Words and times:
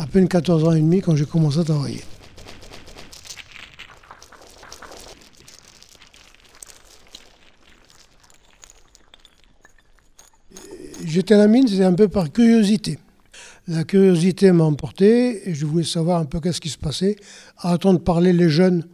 à 0.00 0.06
peine 0.06 0.28
14 0.28 0.64
ans 0.64 0.72
et 0.72 0.80
demi 0.80 1.02
quand 1.02 1.14
j'ai 1.14 1.26
commencé 1.26 1.58
à 1.58 1.64
travailler. 1.64 2.00
J'étais 11.04 11.34
à 11.34 11.38
la 11.38 11.48
mine, 11.48 11.68
c'était 11.68 11.84
un 11.84 11.92
peu 11.92 12.08
par 12.08 12.32
curiosité. 12.32 12.98
La 13.68 13.84
curiosité 13.84 14.52
m'a 14.52 14.64
emporté 14.64 15.48
et 15.48 15.54
je 15.54 15.66
voulais 15.66 15.84
savoir 15.84 16.20
un 16.20 16.24
peu 16.24 16.40
qu'est-ce 16.40 16.62
qui 16.62 16.70
se 16.70 16.78
passait, 16.78 17.16
à 17.58 17.72
attendre 17.72 18.00
parler 18.00 18.32
les 18.32 18.48
jeunes, 18.48 18.86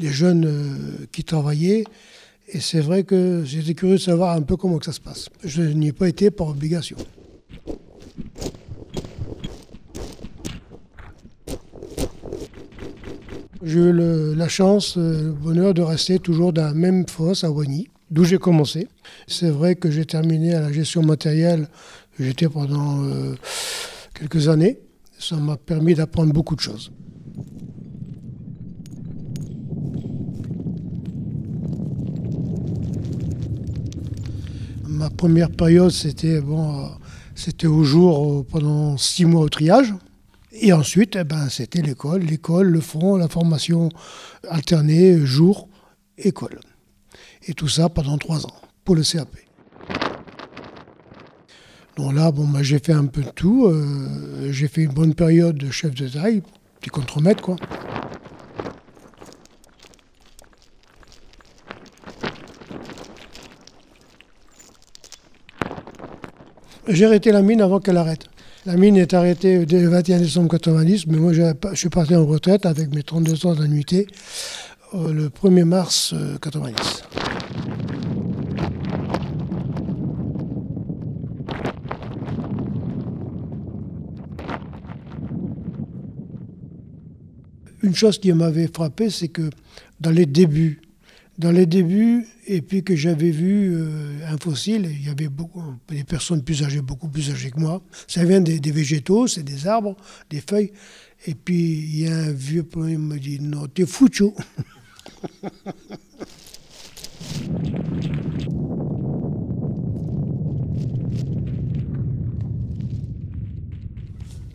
les 0.00 0.08
jeunes 0.08 0.46
euh, 0.46 1.06
qui 1.12 1.22
travaillaient. 1.22 1.84
Et 2.48 2.60
c'est 2.60 2.80
vrai 2.80 3.04
que 3.04 3.42
j'étais 3.44 3.74
curieux 3.74 3.96
de 3.96 4.00
savoir 4.00 4.36
un 4.36 4.42
peu 4.42 4.56
comment 4.56 4.78
que 4.78 4.86
ça 4.86 4.92
se 4.92 5.00
passe. 5.00 5.28
Je 5.44 5.62
n'y 5.62 5.88
ai 5.88 5.92
pas 5.92 6.08
été 6.08 6.32
par 6.32 6.48
obligation. 6.48 6.96
J'ai 13.66 13.78
eu 13.78 14.34
la 14.36 14.46
chance, 14.46 14.98
euh, 14.98 15.28
le 15.28 15.32
bonheur 15.32 15.72
de 15.72 15.80
rester 15.80 16.18
toujours 16.18 16.52
dans 16.52 16.64
la 16.64 16.74
même 16.74 17.06
fosse 17.08 17.44
à 17.44 17.50
Wany, 17.50 17.88
d'où 18.10 18.22
j'ai 18.22 18.36
commencé. 18.36 18.88
C'est 19.26 19.48
vrai 19.48 19.74
que 19.74 19.90
j'ai 19.90 20.04
terminé 20.04 20.52
à 20.52 20.60
la 20.60 20.70
gestion 20.70 21.02
matérielle, 21.02 21.68
j'étais 22.20 22.46
pendant 22.46 23.02
euh, 23.02 23.34
quelques 24.12 24.48
années. 24.48 24.80
Ça 25.18 25.36
m'a 25.36 25.56
permis 25.56 25.94
d'apprendre 25.94 26.34
beaucoup 26.34 26.54
de 26.54 26.60
choses. 26.60 26.92
Ma 34.86 35.08
première 35.08 35.50
période, 35.50 35.90
c'était 35.90 36.42
bon, 36.42 36.90
c'était 37.34 37.66
au 37.66 37.82
jour 37.82 38.44
pendant 38.44 38.98
six 38.98 39.24
mois 39.24 39.40
au 39.40 39.48
triage. 39.48 39.94
Et 40.66 40.72
ensuite, 40.72 41.14
eh 41.16 41.24
ben, 41.24 41.50
c'était 41.50 41.82
l'école, 41.82 42.22
l'école, 42.22 42.68
le 42.68 42.80
front, 42.80 43.18
la 43.18 43.28
formation 43.28 43.90
alternée, 44.48 45.18
jour, 45.18 45.68
école. 46.16 46.58
Et 47.46 47.52
tout 47.52 47.68
ça 47.68 47.90
pendant 47.90 48.16
trois 48.16 48.46
ans, 48.46 48.54
pour 48.82 48.94
le 48.94 49.02
CAP. 49.02 49.28
Donc 51.98 52.14
là, 52.14 52.32
bon, 52.32 52.48
bah, 52.48 52.62
j'ai 52.62 52.78
fait 52.78 52.94
un 52.94 53.04
peu 53.04 53.20
de 53.20 53.28
tout. 53.28 53.66
Euh, 53.66 54.50
j'ai 54.52 54.66
fait 54.66 54.84
une 54.84 54.94
bonne 54.94 55.12
période 55.12 55.58
de 55.58 55.70
chef 55.70 55.94
de 55.94 56.08
taille, 56.08 56.42
petit 56.80 56.88
contremaître, 56.88 57.42
quoi. 57.42 57.56
J'ai 66.88 67.04
arrêté 67.04 67.32
la 67.32 67.42
mine 67.42 67.60
avant 67.60 67.80
qu'elle 67.80 67.98
arrête. 67.98 68.30
La 68.66 68.78
mine 68.78 68.96
est 68.96 69.12
arrêtée 69.12 69.66
dès 69.66 69.82
le 69.82 69.88
21 69.90 70.20
décembre 70.20 70.48
90, 70.48 71.08
mais 71.08 71.18
moi 71.18 71.34
je 71.34 71.42
suis 71.74 71.90
parti 71.90 72.16
en 72.16 72.24
retraite 72.24 72.64
avec 72.64 72.94
mes 72.94 73.02
32 73.02 73.44
ans 73.46 73.54
d'annuité 73.54 74.06
euh, 74.94 75.12
le 75.12 75.28
1er 75.28 75.64
mars 75.64 76.14
90. 76.40 76.72
Euh, 76.72 77.24
Une 87.82 87.94
chose 87.94 88.18
qui 88.18 88.32
m'avait 88.32 88.68
frappé, 88.68 89.10
c'est 89.10 89.28
que 89.28 89.50
dans 90.00 90.10
les 90.10 90.24
débuts 90.24 90.80
dans 91.38 91.50
les 91.50 91.66
débuts, 91.66 92.26
et 92.46 92.62
puis 92.62 92.84
que 92.84 92.94
j'avais 92.94 93.30
vu 93.30 93.74
euh, 93.74 94.20
un 94.28 94.38
fossile, 94.38 94.88
il 94.90 95.06
y 95.06 95.10
avait 95.10 95.28
beaucoup, 95.28 95.62
des 95.88 96.04
personnes 96.04 96.42
plus 96.42 96.62
âgées, 96.62 96.80
beaucoup 96.80 97.08
plus 97.08 97.30
âgées 97.30 97.50
que 97.50 97.58
moi. 97.58 97.82
Ça 98.06 98.24
vient 98.24 98.40
des, 98.40 98.58
végétaux, 98.70 99.26
c'est 99.26 99.42
des 99.42 99.66
arbres, 99.66 99.96
des 100.30 100.40
feuilles. 100.40 100.72
Et 101.26 101.34
puis 101.34 101.54
il 101.54 102.00
y 102.00 102.08
a 102.08 102.16
un 102.16 102.32
vieux 102.32 102.62
poème 102.62 103.08
qui 103.08 103.14
me 103.14 103.18
dit 103.18 103.40
Non, 103.40 103.66
t'es 103.66 103.86
foutu. 103.86 104.24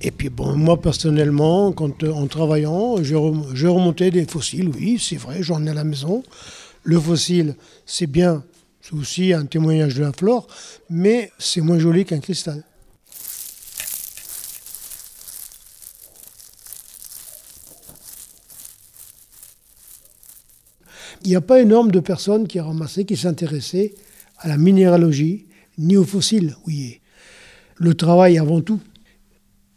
Et 0.00 0.12
puis 0.12 0.28
bon, 0.28 0.56
moi 0.56 0.80
personnellement, 0.80 1.72
quand, 1.72 2.04
en 2.04 2.26
travaillant, 2.28 3.02
je 3.02 3.66
remontais 3.66 4.12
des 4.12 4.26
fossiles, 4.26 4.68
oui, 4.68 4.98
c'est 5.00 5.16
vrai, 5.16 5.42
j'en 5.42 5.66
ai 5.66 5.70
à 5.70 5.74
la 5.74 5.82
maison. 5.84 6.22
Le 6.88 6.98
fossile, 6.98 7.54
c'est 7.84 8.06
bien, 8.06 8.42
c'est 8.80 8.94
aussi 8.94 9.34
un 9.34 9.44
témoignage 9.44 9.96
de 9.96 10.00
la 10.00 10.10
flore, 10.10 10.46
mais 10.88 11.30
c'est 11.38 11.60
moins 11.60 11.78
joli 11.78 12.06
qu'un 12.06 12.18
cristal. 12.18 12.64
Il 21.24 21.28
n'y 21.28 21.36
a 21.36 21.42
pas 21.42 21.60
énorme 21.60 21.90
de 21.90 22.00
personnes 22.00 22.48
qui 22.48 22.58
ramassaient, 22.58 23.04
qui 23.04 23.18
s'intéressaient 23.18 23.94
à 24.38 24.48
la 24.48 24.56
minéralogie, 24.56 25.44
ni 25.76 25.98
aux 25.98 26.06
fossiles, 26.06 26.56
oui. 26.66 27.02
Le 27.76 27.92
travail 27.92 28.38
avant 28.38 28.62
tout. 28.62 28.80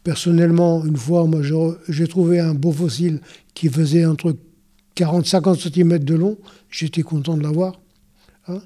Personnellement, 0.02 0.82
une 0.86 0.96
fois, 0.96 1.26
moi, 1.26 1.42
j'ai 1.90 2.08
trouvé 2.08 2.40
un 2.40 2.54
beau 2.54 2.72
fossile 2.72 3.20
qui 3.52 3.68
faisait 3.68 4.06
entre 4.06 4.34
40-50 4.96 5.72
cm 5.72 5.98
de 5.98 6.14
long. 6.14 6.38
J'étais 6.70 7.02
content 7.02 7.36
de 7.36 7.42
l'avoir. 7.42 7.80
Hein. 8.48 8.60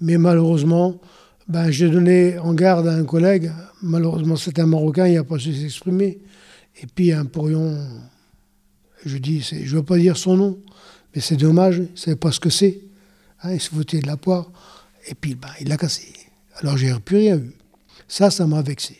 Mais 0.00 0.18
malheureusement, 0.18 1.00
ben, 1.48 1.70
j'ai 1.70 1.88
donné 1.88 2.38
en 2.38 2.54
garde 2.54 2.88
à 2.88 2.94
un 2.94 3.04
collègue. 3.04 3.52
Malheureusement, 3.82 4.36
c'était 4.36 4.62
un 4.62 4.66
Marocain, 4.66 5.06
il 5.06 5.14
n'a 5.14 5.24
pas 5.24 5.38
su 5.38 5.54
s'exprimer. 5.54 6.18
Et 6.82 6.86
puis 6.86 7.12
un 7.12 7.24
porion, 7.24 7.86
je 9.04 9.18
dis, 9.18 9.40
je 9.40 9.56
ne 9.56 9.78
veux 9.78 9.84
pas 9.84 9.98
dire 9.98 10.16
son 10.16 10.36
nom, 10.36 10.58
mais 11.14 11.20
c'est 11.20 11.36
dommage, 11.36 11.76
il 11.76 11.92
ne 11.92 11.96
savait 11.96 12.16
pas 12.16 12.32
ce 12.32 12.40
que 12.40 12.50
c'est. 12.50 12.80
Hein, 13.42 13.52
il 13.52 13.60
se 13.60 13.70
foutait 13.70 14.00
de 14.00 14.06
la 14.06 14.16
poire. 14.16 14.50
Et 15.06 15.14
puis, 15.14 15.34
ben, 15.34 15.50
il 15.60 15.68
l'a 15.68 15.76
cassé. 15.76 16.12
Alors, 16.56 16.76
j'ai 16.76 16.92
plus 17.04 17.18
rien 17.18 17.36
vu. 17.36 17.52
Ça, 18.08 18.30
ça 18.30 18.46
m'a 18.46 18.62
vexé. 18.62 18.96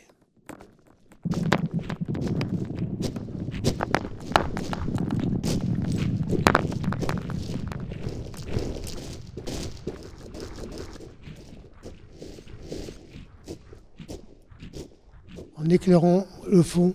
En 15.64 15.70
éclairant 15.70 16.26
le 16.50 16.62
fond, 16.62 16.92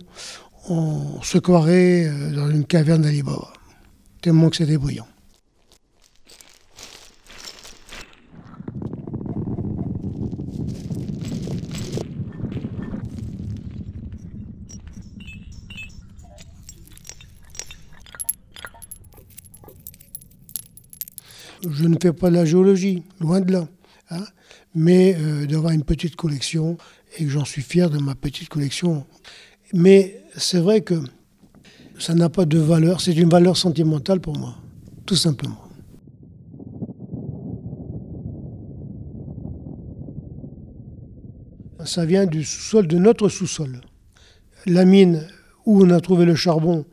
on 0.67 1.21
se 1.23 1.37
croirait 1.37 2.05
euh, 2.07 2.35
dans 2.35 2.49
une 2.49 2.65
caverne 2.65 3.01
d'Alibaba, 3.01 3.53
tellement 4.21 4.49
que 4.49 4.57
c'était 4.57 4.77
brillant. 4.77 5.07
Je 21.69 21.85
ne 21.85 21.97
fais 22.01 22.13
pas 22.13 22.29
de 22.29 22.35
la 22.35 22.45
géologie, 22.45 23.03
loin 23.19 23.41
de 23.41 23.51
là. 23.51 23.67
Hein, 24.11 24.23
mais 24.75 25.15
euh, 25.17 25.45
d'avoir 25.45 25.73
une 25.73 25.83
petite 25.83 26.15
collection 26.15 26.77
et 27.17 27.27
j'en 27.27 27.45
suis 27.45 27.61
fier 27.61 27.89
de 27.89 27.97
ma 27.97 28.15
petite 28.15 28.49
collection. 28.49 29.05
Mais 29.73 30.23
c'est 30.35 30.59
vrai 30.59 30.81
que 30.81 30.95
ça 31.97 32.13
n'a 32.13 32.29
pas 32.29 32.45
de 32.45 32.57
valeur, 32.57 33.01
c'est 33.01 33.13
une 33.13 33.29
valeur 33.29 33.57
sentimentale 33.57 34.19
pour 34.19 34.37
moi, 34.37 34.55
tout 35.05 35.15
simplement. 35.15 35.63
Ça 41.85 42.05
vient 42.05 42.25
du 42.25 42.43
sous-sol, 42.43 42.87
de 42.87 42.97
notre 42.97 43.29
sous-sol. 43.29 43.81
La 44.65 44.85
mine 44.85 45.25
où 45.65 45.83
on 45.83 45.89
a 45.89 45.99
trouvé 46.01 46.25
le 46.25 46.35
charbon 46.35 46.85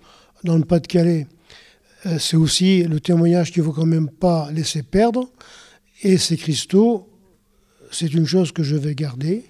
dans 0.45 0.57
le 0.57 0.65
Pas-de-Calais, 0.65 1.27
euh, 2.07 2.19
c'est 2.19 2.37
aussi 2.37 2.85
le 2.85 3.01
témoignage 3.01 3.51
qu'il 3.51 3.63
ne 3.63 3.67
faut 3.67 3.73
quand 3.73 3.87
même 3.87 4.09
pas 4.09 4.51
laisser 4.53 4.83
perdre. 4.83 5.29
Et 6.03 6.19
ces 6.19 6.37
cristaux, 6.37 7.09
c'est 7.91 8.13
une 8.13 8.27
chose 8.27 8.53
que 8.53 8.63
je 8.63 8.77
vais 8.77 8.95
garder. 8.95 9.45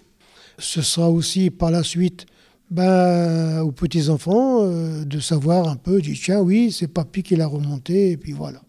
Ce 0.58 0.82
sera 0.82 1.10
aussi 1.10 1.50
par 1.50 1.70
la 1.70 1.82
suite 1.82 2.26
ben, 2.70 3.60
aux 3.60 3.72
petits-enfants 3.72 4.62
euh, 4.62 5.04
de 5.04 5.20
savoir 5.20 5.68
un 5.68 5.76
peu, 5.76 6.00
dire 6.00 6.16
tiens, 6.20 6.40
oui, 6.40 6.72
c'est 6.72 6.88
papy 6.88 7.22
qui 7.22 7.36
l'a 7.36 7.46
remonté, 7.46 8.12
et 8.12 8.16
puis 8.16 8.32
voilà. 8.32 8.60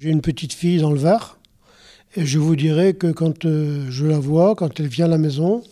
J'ai 0.00 0.10
une 0.10 0.20
petite 0.20 0.52
fille 0.52 0.78
dans 0.78 0.90
le 0.90 0.98
Var, 0.98 1.38
et 2.16 2.24
je 2.24 2.38
vous 2.38 2.56
dirais 2.56 2.94
que 2.94 3.12
quand 3.12 3.44
euh, 3.44 3.86
je 3.90 4.06
la 4.06 4.18
vois, 4.18 4.54
quand 4.54 4.80
elle 4.80 4.88
vient 4.88 5.06
à 5.06 5.08
la 5.08 5.18
maison, 5.18 5.62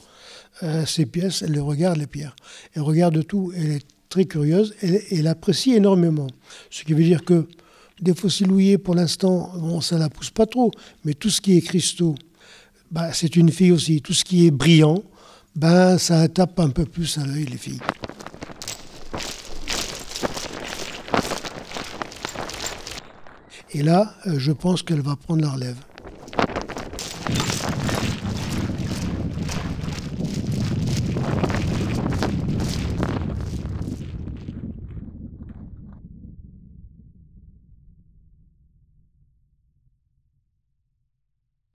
euh, 0.62 0.86
ces 0.86 1.06
pièces, 1.06 1.42
elle 1.42 1.52
les 1.52 1.60
regarde, 1.60 1.98
les 1.98 2.06
pierres. 2.06 2.36
Elle 2.74 2.82
regarde 2.82 3.26
tout, 3.26 3.52
elle 3.56 3.72
est 3.72 3.86
très 4.16 4.24
curieuse, 4.24 4.74
et 4.82 5.18
elle 5.18 5.26
apprécie 5.26 5.74
énormément. 5.74 6.26
Ce 6.70 6.84
qui 6.84 6.94
veut 6.94 7.04
dire 7.04 7.22
que 7.22 7.46
Des 8.00 8.14
fossiles 8.14 8.50
houillés, 8.50 8.76
pour 8.78 8.94
l'instant, 8.94 9.50
bon, 9.56 9.80
ça 9.80 9.96
la 9.96 10.10
pousse 10.10 10.30
pas 10.30 10.44
trop. 10.44 10.70
Mais 11.04 11.14
tout 11.14 11.30
ce 11.30 11.40
qui 11.40 11.56
est 11.56 11.62
cristaux, 11.62 12.14
bah, 12.90 13.14
c'est 13.14 13.36
une 13.36 13.50
fille 13.50 13.72
aussi. 13.72 14.02
Tout 14.02 14.12
ce 14.12 14.22
qui 14.22 14.46
est 14.46 14.50
brillant, 14.50 15.02
ben, 15.54 15.96
ça 15.96 16.28
tape 16.28 16.60
un 16.60 16.68
peu 16.68 16.84
plus 16.84 17.16
à 17.16 17.24
l'œil, 17.24 17.46
les 17.46 17.56
filles. 17.56 17.80
Et 23.72 23.82
là, 23.82 24.14
euh, 24.26 24.38
je 24.38 24.52
pense 24.52 24.82
qu'elle 24.82 25.00
va 25.00 25.16
prendre 25.16 25.40
la 25.42 25.50
relève. 25.50 25.80